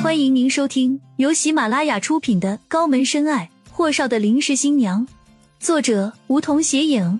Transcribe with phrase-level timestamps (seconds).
[0.00, 5.04] 欢迎您收听由喜马拉雅出品的《高门深爱：霍少的临时新娘》，
[5.58, 7.18] 作者梧桐斜影，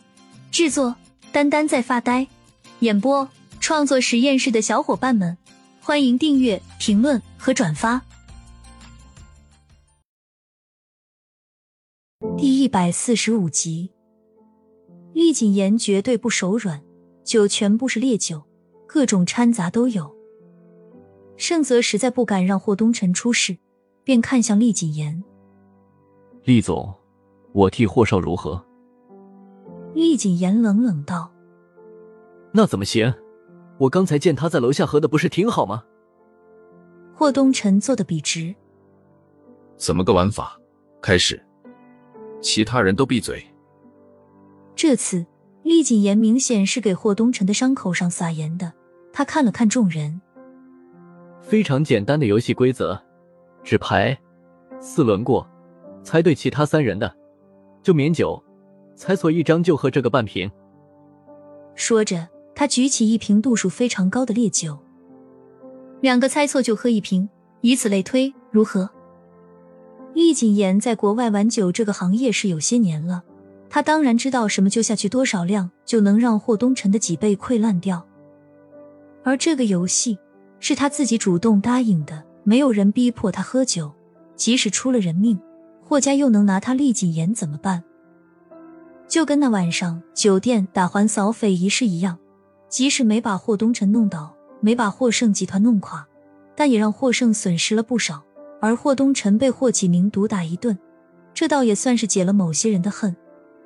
[0.53, 0.95] 制作
[1.33, 2.29] 丹丹在发呆，
[2.79, 3.29] 演播
[3.59, 5.37] 创作实验室的小伙伴们，
[5.81, 8.01] 欢迎订阅、评论和转发。
[12.37, 13.91] 第一百四十五集，
[15.13, 16.81] 厉谨言绝对不手软，
[17.25, 18.45] 酒全部是烈酒，
[18.87, 20.18] 各种掺杂都有。
[21.39, 23.57] 盛泽实在不敢让霍东辰出事，
[24.03, 25.23] 便看向厉谨言
[26.43, 26.93] ：“厉总，
[27.53, 28.63] 我替霍少如何？”
[29.95, 31.31] 厉谨言冷冷道
[32.53, 33.15] ：“那怎么行？
[33.79, 35.85] 我刚才见他在楼下喝的不是挺好吗？”
[37.15, 38.53] 霍东辰坐得笔直
[39.79, 40.61] ：“怎么个玩法？
[41.01, 41.41] 开始，
[42.43, 43.47] 其他人都闭嘴。”
[44.75, 45.25] 这次
[45.63, 48.73] 厉谨言明显是给霍东辰的伤口上撒盐的。
[49.13, 50.21] 他看了看众人。
[51.41, 53.01] 非常简单的游戏规则，
[53.63, 54.17] 纸牌，
[54.81, 55.49] 四轮过，
[56.03, 57.15] 猜对其他三人的
[57.83, 58.43] 就免酒，
[58.95, 60.51] 猜错一张就喝这个半瓶。
[61.75, 64.79] 说着，他举起一瓶度数非常高的烈酒，
[66.01, 67.29] 两个猜错就喝一瓶，
[67.63, 68.91] 以此类推，如何？
[70.15, 73.23] 厉谨言在国外玩酒这个行业是有些年了，
[73.71, 78.07] 他当然知道什么就下去多少量就能让霍东辰的脊背溃烂掉，
[79.25, 80.19] 而这个游戏。
[80.61, 83.93] 是他自己主动答应的，没有人逼迫他喝酒。
[84.37, 85.39] 即使出了人命，
[85.83, 87.83] 霍家又能拿他厉谨言怎么办？
[89.09, 92.19] 就跟那晚上酒店打环扫匪一事一样，
[92.69, 96.07] 即使没把霍东辰弄倒，没把霍盛集团弄垮，
[96.55, 98.23] 但也让霍盛损失了不少。
[98.61, 100.79] 而霍东辰被霍启明毒打一顿，
[101.33, 103.17] 这倒也算是解了某些人的恨。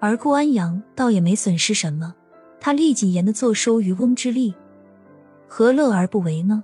[0.01, 2.15] 而顾安阳倒也没损失什么，
[2.61, 4.55] 他厉谨言的坐收渔翁之利，
[5.49, 6.63] 何乐而不为呢？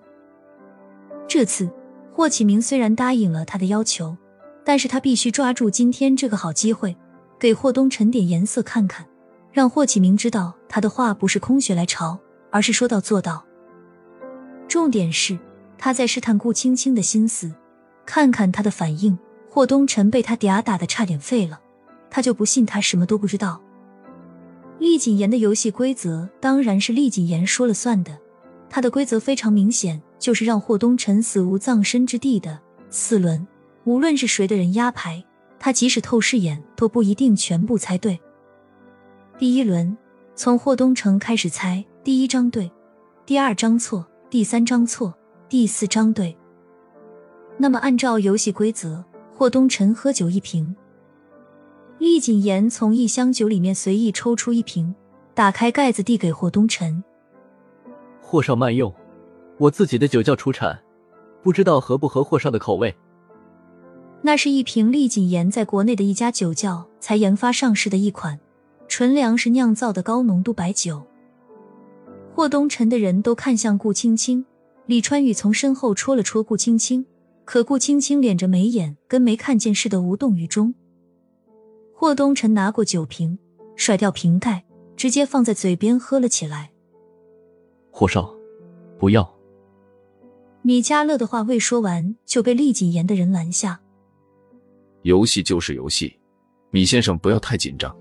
[1.29, 1.71] 这次，
[2.11, 4.17] 霍启明虽然答应了他的要求，
[4.65, 6.97] 但是他必须抓住今天这个好机会，
[7.39, 9.07] 给霍东辰点颜色看看，
[9.53, 12.19] 让霍启明知道他的话不是空穴来潮，
[12.51, 13.45] 而是说到做到。
[14.67, 15.39] 重点是
[15.77, 17.53] 他在试探顾青青的心思，
[18.07, 19.17] 看看他的反应。
[19.51, 21.61] 霍东辰被他嗲打的差点废了，
[22.11, 23.61] 他就不信他什么都不知道。
[24.79, 28.19] 厉谨言的游戏规则当然是厉谨言说了算的，
[28.71, 30.01] 他的规则非常明显。
[30.19, 32.59] 就是让霍东辰死无葬身之地的
[32.91, 33.47] 四轮，
[33.85, 35.25] 无论是谁的人压牌，
[35.61, 38.19] 他即使透视眼都不一定全部猜对。
[39.39, 39.97] 第一轮
[40.35, 42.69] 从霍东城开始猜，第一张对，
[43.25, 45.15] 第二张错，第三张错，
[45.49, 46.37] 第四张对。
[47.57, 50.75] 那么按照游戏规则，霍东辰喝酒一瓶。
[51.99, 54.93] 厉谨言从一箱酒里面随意抽出一瓶，
[55.33, 57.05] 打开盖子递给霍东辰。
[58.31, 58.93] 霍少慢用。
[59.57, 60.79] 我自己的酒窖出产，
[61.43, 62.95] 不知道合不合霍少的口味。
[64.21, 68.39] 那是一瓶厉谨言在国内的一家酒窖才研发上市的一款
[68.87, 71.03] 纯粮食酿造的高浓度白酒。
[72.35, 74.45] 霍东辰的人都看向顾青青，
[74.85, 77.07] 李川宇从身后戳了戳顾青青，
[77.47, 80.75] 可顾青青敛着眉眼，跟没看见似的无动于衷。
[81.95, 83.39] 霍东辰拿过酒瓶，
[83.75, 84.65] 甩掉瓶盖，
[84.97, 86.71] 直接放在嘴边喝了起来。
[87.99, 88.33] 霍少，
[88.97, 89.29] 不要。
[90.63, 93.81] 米迦勒的话未说完，就被厉谨言的人拦下。
[95.03, 96.17] 游戏就是游戏，
[96.71, 97.93] 米先生不要太紧张。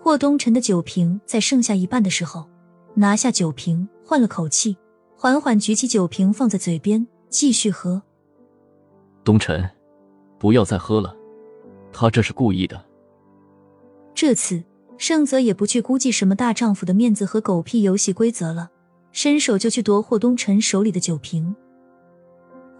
[0.00, 2.48] 霍东辰的酒瓶在剩下一半的时候，
[2.94, 4.76] 拿下酒瓶，换了口气，
[5.16, 8.00] 缓缓举起酒瓶放在嘴边，继续喝。
[9.24, 9.68] 东辰，
[10.38, 11.12] 不要再喝了，
[11.92, 12.80] 他这是故意的。
[14.14, 14.62] 这次
[15.00, 18.68] 盛泽也不去估计什么大丈夫的面子和狗屁游戏规则了。
[19.12, 21.56] 伸手就去夺霍东辰手里的酒瓶，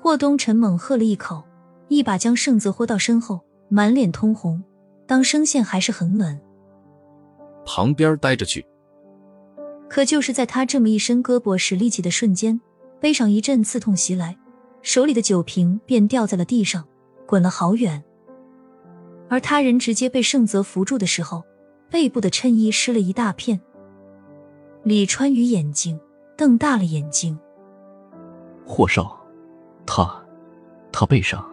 [0.02, 1.42] 霍东辰猛喝了一口，
[1.88, 4.62] 一把将盛泽豁到身后，满脸通红。
[5.06, 6.38] 当声线还是很稳，
[7.64, 8.64] 旁边待着去。
[9.88, 12.60] 可就是在他这么一伸胳膊使力气的瞬间，
[13.00, 14.36] 背上一阵刺痛袭来，
[14.82, 16.86] 手里的酒瓶便掉在了地上，
[17.26, 18.04] 滚了好远。
[19.30, 21.42] 而他人直接被盛泽扶住的时候，
[21.90, 23.60] 背部的衬衣湿了一大片。
[24.84, 26.00] 李川宇眼睛。
[26.36, 27.38] 瞪大了眼睛，
[28.64, 29.14] 霍少，
[29.84, 30.24] 他，
[30.90, 31.46] 他背上。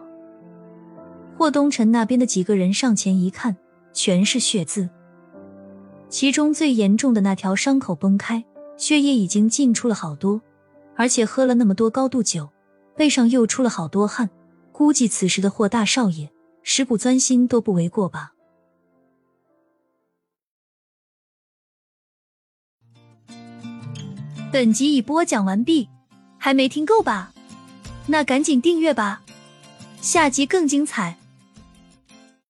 [1.36, 3.54] 霍东辰那边的几个人上前一看，
[3.92, 4.88] 全是血渍，
[6.08, 8.42] 其中最严重的那条伤口崩开，
[8.78, 10.40] 血液已经浸出了好多，
[10.96, 12.48] 而且喝了那么多高度酒，
[12.96, 14.30] 背上又出了好多汗，
[14.72, 16.30] 估计此时的霍大少爷
[16.62, 18.32] 食骨钻心都不为过吧。
[24.50, 25.90] 本集已播讲完毕，
[26.38, 27.32] 还没听够吧？
[28.06, 29.20] 那赶紧订阅吧，
[30.00, 31.18] 下集更精彩。